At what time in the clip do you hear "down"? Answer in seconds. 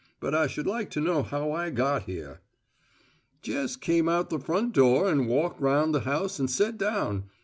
6.79-7.25